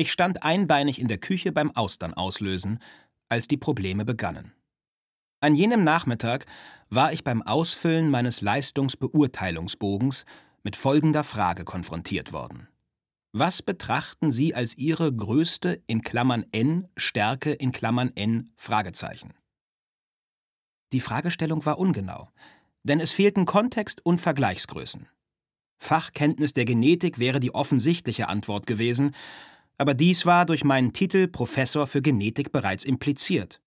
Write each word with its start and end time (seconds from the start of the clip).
Ich 0.00 0.12
stand 0.12 0.44
einbeinig 0.44 1.00
in 1.00 1.08
der 1.08 1.18
Küche 1.18 1.50
beim 1.50 1.72
Austern 1.72 2.14
auslösen, 2.14 2.78
als 3.28 3.48
die 3.48 3.56
Probleme 3.56 4.04
begannen. 4.04 4.52
An 5.40 5.56
jenem 5.56 5.82
Nachmittag 5.82 6.46
war 6.88 7.12
ich 7.12 7.24
beim 7.24 7.42
Ausfüllen 7.42 8.08
meines 8.08 8.40
Leistungsbeurteilungsbogens 8.40 10.24
mit 10.62 10.76
folgender 10.76 11.24
Frage 11.24 11.64
konfrontiert 11.64 12.32
worden. 12.32 12.68
Was 13.32 13.60
betrachten 13.60 14.30
Sie 14.30 14.54
als 14.54 14.78
Ihre 14.78 15.12
größte 15.12 15.82
in 15.88 16.02
Klammern 16.02 16.46
N 16.52 16.86
Stärke 16.96 17.50
in 17.50 17.72
Klammern 17.72 18.12
N 18.14 18.50
Fragezeichen? 18.54 19.34
Die 20.92 21.00
Fragestellung 21.00 21.66
war 21.66 21.80
ungenau, 21.80 22.28
denn 22.84 23.00
es 23.00 23.10
fehlten 23.10 23.46
Kontext 23.46 24.06
und 24.06 24.20
Vergleichsgrößen. 24.20 25.08
Fachkenntnis 25.80 26.52
der 26.52 26.66
Genetik 26.66 27.18
wäre 27.18 27.40
die 27.40 27.52
offensichtliche 27.52 28.28
Antwort 28.28 28.68
gewesen, 28.68 29.12
aber 29.78 29.94
dies 29.94 30.26
war 30.26 30.44
durch 30.44 30.64
meinen 30.64 30.92
Titel 30.92 31.28
Professor 31.28 31.86
für 31.86 32.02
Genetik 32.02 32.52
bereits 32.52 32.84
impliziert. 32.84 33.62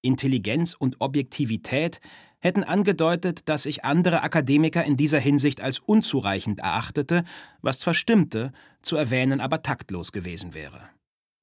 Intelligenz 0.00 0.74
und 0.74 1.00
Objektivität 1.00 2.00
hätten 2.38 2.62
angedeutet, 2.62 3.48
dass 3.48 3.66
ich 3.66 3.84
andere 3.84 4.22
Akademiker 4.22 4.84
in 4.84 4.96
dieser 4.96 5.18
Hinsicht 5.18 5.60
als 5.60 5.80
unzureichend 5.80 6.60
erachtete, 6.60 7.24
was 7.62 7.78
zwar 7.78 7.94
stimmte, 7.94 8.52
zu 8.82 8.96
erwähnen 8.96 9.40
aber 9.40 9.62
taktlos 9.62 10.12
gewesen 10.12 10.54
wäre. 10.54 10.90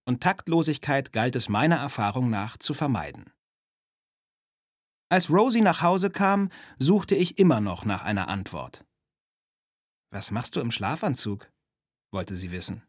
Und 0.05 0.21
Taktlosigkeit 0.21 1.11
galt 1.11 1.35
es 1.35 1.49
meiner 1.49 1.77
Erfahrung 1.77 2.29
nach 2.29 2.57
zu 2.57 2.73
vermeiden. 2.73 3.31
Als 5.09 5.29
Rosie 5.29 5.61
nach 5.61 5.81
Hause 5.81 6.09
kam, 6.09 6.49
suchte 6.77 7.15
ich 7.15 7.37
immer 7.37 7.59
noch 7.59 7.83
nach 7.83 8.03
einer 8.03 8.29
Antwort. 8.29 8.85
Was 10.11 10.31
machst 10.31 10.55
du 10.55 10.61
im 10.61 10.71
Schlafanzug? 10.71 11.51
wollte 12.11 12.35
sie 12.35 12.51
wissen. 12.51 12.83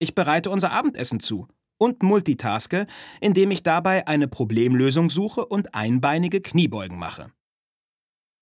Ich 0.00 0.14
bereite 0.14 0.50
unser 0.50 0.72
Abendessen 0.72 1.20
zu 1.20 1.46
und 1.78 2.02
multitaske, 2.02 2.86
indem 3.20 3.50
ich 3.50 3.62
dabei 3.62 4.06
eine 4.06 4.28
Problemlösung 4.28 5.10
suche 5.10 5.44
und 5.44 5.74
einbeinige 5.74 6.40
Kniebeugen 6.40 6.98
mache. 6.98 7.30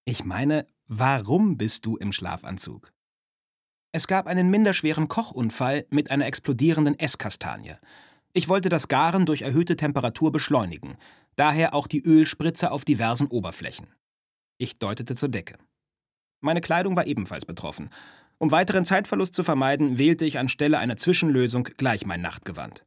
Ich 0.05 0.25
meine, 0.25 0.67
warum 0.87 1.59
bist 1.59 1.85
du 1.85 1.97
im 1.97 2.13
Schlafanzug? 2.13 2.93
Es 3.93 4.07
gab 4.07 4.27
einen 4.27 4.51
minderschweren 4.51 5.09
Kochunfall 5.09 5.87
mit 5.91 6.11
einer 6.11 6.27
explodierenden 6.27 6.99
Esskastanie. 6.99 7.75
Ich 8.33 8.49
wollte 8.49 8.69
das 8.69 8.87
Garen 8.87 9.27
durch 9.27 9.43
erhöhte 9.43 9.77
Temperatur 9.77 10.31
beschleunigen, 10.31 10.97
daher 11.37 11.75
auch 11.75 11.89
die 11.89 12.03
Ölspritze 12.03 12.71
auf 12.71 12.85
diversen 12.85 13.27
Oberflächen. 13.27 13.89
Ich 14.59 14.79
deutete 14.79 15.17
zur 15.17 15.29
Decke. 15.29 15.57
Meine 16.41 16.61
Kleidung 16.61 16.95
war 16.95 17.07
ebenfalls 17.07 17.47
betroffen. 17.47 17.91
Um 18.39 18.53
weiteren 18.53 18.85
Zeitverlust 18.85 19.35
zu 19.35 19.43
vermeiden, 19.43 19.99
wählte 19.99 20.25
ich 20.25 20.39
anstelle 20.39 20.79
einer 20.79 20.97
Zwischenlösung 20.97 21.65
gleich 21.65 22.07
mein 22.07 22.21
Nachtgewand. 22.21 22.87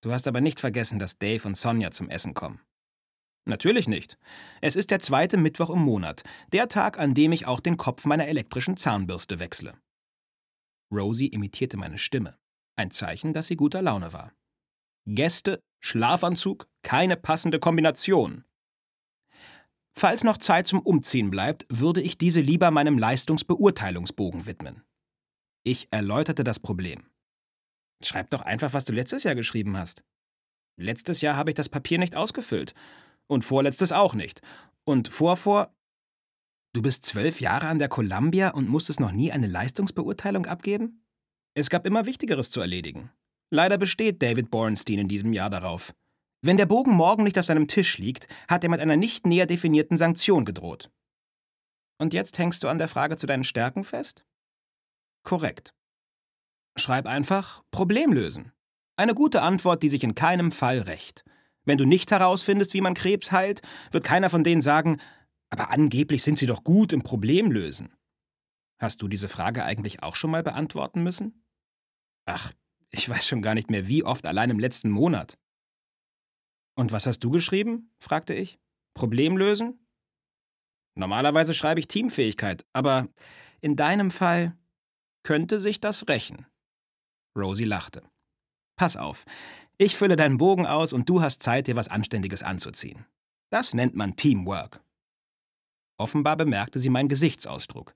Du 0.00 0.12
hast 0.12 0.28
aber 0.28 0.40
nicht 0.40 0.60
vergessen, 0.60 1.00
dass 1.00 1.18
Dave 1.18 1.46
und 1.46 1.56
Sonja 1.56 1.90
zum 1.90 2.08
Essen 2.08 2.34
kommen. 2.34 2.60
Natürlich 3.46 3.88
nicht. 3.88 4.18
Es 4.60 4.76
ist 4.76 4.90
der 4.90 5.00
zweite 5.00 5.38
Mittwoch 5.38 5.70
im 5.70 5.80
Monat, 5.80 6.22
der 6.52 6.68
Tag, 6.68 6.98
an 6.98 7.14
dem 7.14 7.32
ich 7.32 7.46
auch 7.46 7.60
den 7.60 7.76
Kopf 7.76 8.04
meiner 8.04 8.28
elektrischen 8.28 8.76
Zahnbürste 8.76 9.40
wechsle. 9.40 9.74
Rosie 10.92 11.28
imitierte 11.28 11.76
meine 11.76 11.98
Stimme, 11.98 12.36
ein 12.76 12.90
Zeichen, 12.90 13.32
dass 13.32 13.48
sie 13.48 13.56
guter 13.56 13.82
Laune 13.82 14.12
war. 14.12 14.32
Gäste, 15.06 15.60
Schlafanzug, 15.80 16.68
keine 16.82 17.16
passende 17.16 17.58
Kombination. 17.58 18.44
Falls 19.98 20.22
noch 20.22 20.36
Zeit 20.36 20.68
zum 20.68 20.78
Umziehen 20.78 21.28
bleibt, 21.28 21.66
würde 21.68 22.00
ich 22.00 22.16
diese 22.16 22.40
lieber 22.40 22.70
meinem 22.70 22.98
Leistungsbeurteilungsbogen 22.98 24.46
widmen. 24.46 24.84
Ich 25.64 25.88
erläuterte 25.90 26.44
das 26.44 26.60
Problem. 26.60 27.02
Schreib 28.04 28.30
doch 28.30 28.42
einfach, 28.42 28.72
was 28.74 28.84
du 28.84 28.92
letztes 28.92 29.24
Jahr 29.24 29.34
geschrieben 29.34 29.76
hast. 29.76 30.04
Letztes 30.80 31.20
Jahr 31.20 31.34
habe 31.34 31.50
ich 31.50 31.56
das 31.56 31.68
Papier 31.68 31.98
nicht 31.98 32.14
ausgefüllt. 32.14 32.74
Und 33.26 33.44
vorletztes 33.44 33.90
auch 33.90 34.14
nicht. 34.14 34.40
Und 34.84 35.08
vorvor. 35.08 35.74
Du 36.74 36.80
bist 36.80 37.04
zwölf 37.04 37.40
Jahre 37.40 37.66
an 37.66 37.80
der 37.80 37.88
Columbia 37.88 38.50
und 38.50 38.68
musstest 38.68 39.00
noch 39.00 39.10
nie 39.10 39.32
eine 39.32 39.48
Leistungsbeurteilung 39.48 40.46
abgeben? 40.46 41.04
Es 41.54 41.70
gab 41.70 41.84
immer 41.84 42.06
Wichtigeres 42.06 42.52
zu 42.52 42.60
erledigen. 42.60 43.10
Leider 43.50 43.78
besteht 43.78 44.22
David 44.22 44.48
Bornstein 44.48 45.00
in 45.00 45.08
diesem 45.08 45.32
Jahr 45.32 45.50
darauf. 45.50 45.92
Wenn 46.40 46.56
der 46.56 46.66
Bogen 46.66 46.92
morgen 46.92 47.24
nicht 47.24 47.38
auf 47.38 47.46
seinem 47.46 47.66
Tisch 47.66 47.98
liegt, 47.98 48.28
hat 48.48 48.62
er 48.62 48.70
mit 48.70 48.80
einer 48.80 48.96
nicht 48.96 49.26
näher 49.26 49.46
definierten 49.46 49.96
Sanktion 49.96 50.44
gedroht. 50.44 50.90
Und 52.00 52.14
jetzt 52.14 52.38
hängst 52.38 52.62
du 52.62 52.68
an 52.68 52.78
der 52.78 52.88
Frage 52.88 53.16
zu 53.16 53.26
deinen 53.26 53.44
Stärken 53.44 53.82
fest? 53.82 54.24
Korrekt. 55.24 55.74
Schreib 56.76 57.06
einfach 57.06 57.62
Problem 57.72 58.12
lösen. 58.12 58.52
Eine 58.96 59.14
gute 59.14 59.42
Antwort, 59.42 59.82
die 59.82 59.88
sich 59.88 60.04
in 60.04 60.14
keinem 60.14 60.52
Fall 60.52 60.80
rächt. 60.80 61.24
Wenn 61.64 61.78
du 61.78 61.84
nicht 61.84 62.10
herausfindest, 62.10 62.72
wie 62.72 62.80
man 62.80 62.94
Krebs 62.94 63.32
heilt, 63.32 63.62
wird 63.90 64.04
keiner 64.04 64.30
von 64.30 64.44
denen 64.44 64.62
sagen, 64.62 65.00
aber 65.50 65.70
angeblich 65.70 66.22
sind 66.22 66.38
sie 66.38 66.46
doch 66.46 66.62
gut 66.62 66.92
im 66.92 67.02
Problemlösen. 67.02 67.94
Hast 68.80 69.02
du 69.02 69.08
diese 69.08 69.28
Frage 69.28 69.64
eigentlich 69.64 70.02
auch 70.02 70.14
schon 70.14 70.30
mal 70.30 70.42
beantworten 70.44 71.02
müssen? 71.02 71.44
Ach, 72.26 72.52
ich 72.90 73.08
weiß 73.08 73.26
schon 73.26 73.42
gar 73.42 73.54
nicht 73.54 73.70
mehr, 73.70 73.88
wie 73.88 74.04
oft 74.04 74.24
allein 74.24 74.50
im 74.50 74.60
letzten 74.60 74.90
Monat. 74.90 75.36
Und 76.78 76.92
was 76.92 77.06
hast 77.06 77.24
du 77.24 77.30
geschrieben? 77.30 77.90
fragte 77.98 78.34
ich. 78.34 78.60
Problem 78.94 79.36
lösen? 79.36 79.84
Normalerweise 80.94 81.52
schreibe 81.52 81.80
ich 81.80 81.88
Teamfähigkeit, 81.88 82.64
aber 82.72 83.08
in 83.60 83.74
deinem 83.74 84.12
Fall 84.12 84.56
könnte 85.24 85.58
sich 85.58 85.80
das 85.80 86.06
rächen. 86.08 86.46
Rosie 87.36 87.64
lachte. 87.64 88.04
Pass 88.76 88.96
auf, 88.96 89.24
ich 89.76 89.96
fülle 89.96 90.14
deinen 90.14 90.38
Bogen 90.38 90.66
aus 90.68 90.92
und 90.92 91.08
du 91.08 91.20
hast 91.20 91.42
Zeit, 91.42 91.66
dir 91.66 91.74
was 91.74 91.88
Anständiges 91.88 92.44
anzuziehen. 92.44 93.06
Das 93.50 93.74
nennt 93.74 93.96
man 93.96 94.14
Teamwork. 94.14 94.80
Offenbar 95.96 96.36
bemerkte 96.36 96.78
sie 96.78 96.90
meinen 96.90 97.08
Gesichtsausdruck. 97.08 97.92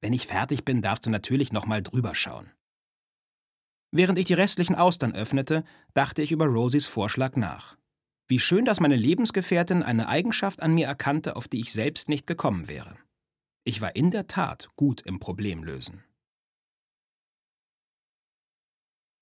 Wenn 0.00 0.12
ich 0.12 0.28
fertig 0.28 0.64
bin, 0.64 0.82
darfst 0.82 1.04
du 1.04 1.10
natürlich 1.10 1.52
nochmal 1.52 1.82
drüber 1.82 2.14
schauen. 2.14 2.52
Während 3.90 4.18
ich 4.18 4.26
die 4.26 4.34
restlichen 4.34 4.76
Austern 4.76 5.16
öffnete, 5.16 5.64
dachte 5.94 6.22
ich 6.22 6.30
über 6.30 6.46
Rosies 6.46 6.86
Vorschlag 6.86 7.34
nach. 7.34 7.76
Wie 8.28 8.38
schön, 8.38 8.66
dass 8.66 8.78
meine 8.78 8.96
Lebensgefährtin 8.96 9.82
eine 9.82 10.06
Eigenschaft 10.08 10.60
an 10.60 10.74
mir 10.74 10.86
erkannte, 10.86 11.34
auf 11.34 11.48
die 11.48 11.60
ich 11.60 11.72
selbst 11.72 12.10
nicht 12.10 12.26
gekommen 12.26 12.68
wäre. 12.68 12.98
Ich 13.64 13.80
war 13.80 13.96
in 13.96 14.10
der 14.10 14.26
Tat 14.26 14.68
gut 14.76 15.00
im 15.00 15.18
Problemlösen. 15.18 16.04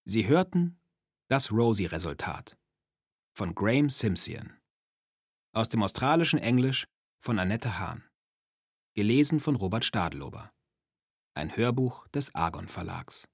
Sie 0.05 0.27
hörten 0.27 0.81
das 1.29 1.53
Rosie-Resultat 1.53 2.57
von 3.33 3.55
Graham 3.55 3.91
Simpson. 3.91 4.53
Aus 5.53 5.69
dem 5.69 5.83
australischen 5.83 6.39
Englisch 6.39 6.87
von 7.21 7.39
Annette 7.39 7.79
Hahn. 7.79 8.05
Gelesen 8.95 9.41
von 9.41 9.57
Robert 9.57 9.85
Stadelober. 9.85 10.51
Ein 11.35 11.57
Hörbuch 11.57 12.09
des 12.09 12.35
Argon 12.35 12.67
Verlags. 12.67 13.29